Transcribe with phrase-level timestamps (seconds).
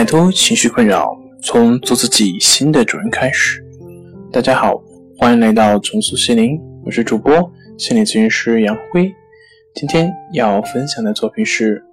[0.00, 3.62] 摆脱情绪困扰，从做自己新的主人开始。
[4.32, 4.82] 大家好，
[5.18, 9.12] 欢迎来到重塑心灵，我是主播心理咨询师杨辉。
[9.74, 11.84] 今天要分享的作品是：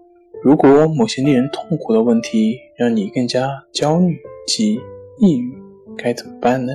[0.41, 4.17] 如果某些令人痛苦的问题让你更加焦虑
[4.47, 4.79] 及
[5.19, 5.53] 抑郁，
[5.97, 6.71] 该怎么办呢？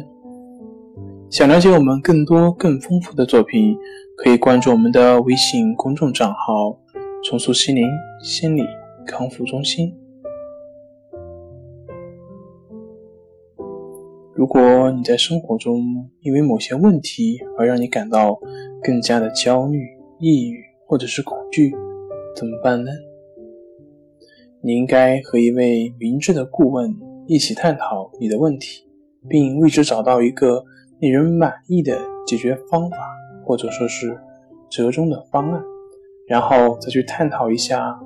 [1.30, 3.74] 想了解我们更多更丰富的作品，
[4.18, 6.78] 可以关注我们的微信公众账号
[7.24, 7.88] “重塑心灵
[8.22, 8.66] 心理
[9.06, 9.90] 康复中心”。
[14.34, 18.40] 如果你在生活中因为某些问题而让你感到
[18.82, 19.86] 更加的焦虑、
[20.18, 21.70] 抑郁或者是恐惧，
[22.34, 22.90] 怎么办呢？
[24.62, 26.96] 你应该和一位明智的顾问
[27.26, 28.84] 一起探讨你的问题，
[29.28, 30.64] 并为之找到一个
[30.98, 32.96] 令人满意的解决方法，
[33.44, 34.18] 或者说是
[34.70, 35.62] 折中的方案，
[36.26, 38.00] 然后再去探讨一下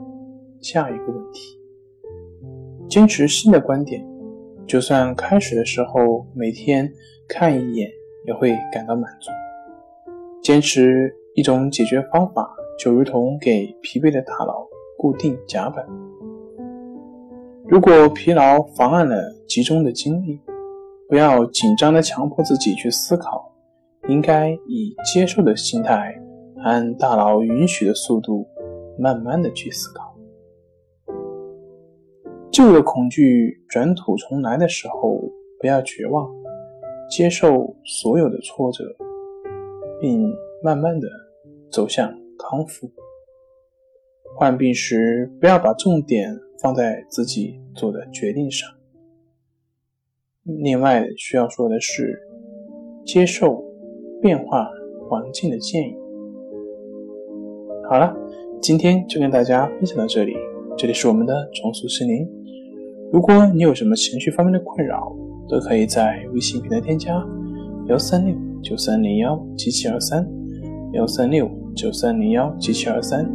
[0.61, 1.57] 下一个问题，
[2.89, 4.05] 坚持新的观点。
[4.67, 6.93] 就算开始的时候每天
[7.29, 7.89] 看一眼
[8.27, 9.31] 也会感到满足，
[10.43, 14.67] 坚持一种解决方法，就如同给疲惫的大脑
[14.99, 15.87] 固定甲板。
[17.69, 20.41] 如果疲劳妨碍了集中的精力，
[21.09, 23.53] 不要紧张的强迫自己去思考，
[24.09, 26.13] 应该以接受的心态，
[26.65, 28.49] 按大脑允许的速度，
[28.99, 30.16] 慢慢的去思考。
[32.57, 35.21] 旧的恐惧转土重来的时候，
[35.61, 36.27] 不要绝望，
[37.11, 38.83] 接受所有的挫折，
[40.01, 41.07] 并慢慢的
[41.71, 42.91] 走向康复。
[44.35, 48.67] 患病时，不要把重点放在自己做的决定上。
[50.45, 52.19] 另外需要说的是，
[53.05, 53.63] 接受
[54.23, 54.67] 变化
[55.11, 55.95] 环境的建议。
[57.91, 58.17] 好了，
[58.63, 60.35] 今天就跟大家分享到这里，
[60.75, 62.27] 这里是我们的重塑心灵。
[63.13, 65.13] 如果你有什么情绪方面的困扰，
[65.49, 67.25] 都可以在微信平台添加
[67.87, 70.27] 幺三六九三零幺七七二三
[70.93, 73.31] 幺三六九三零幺七七二三，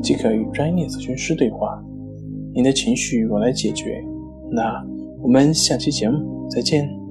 [0.00, 1.82] 即可与专业咨询师对话。
[2.54, 4.02] 你的情绪我来解决。
[4.50, 4.82] 那
[5.20, 7.05] 我们下期节目再见。